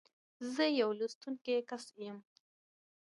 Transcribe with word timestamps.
زه 0.53 0.65
يو 0.79 0.89
لوستونکی 0.99 1.55
کس 1.69 1.83
یم. 2.05 2.17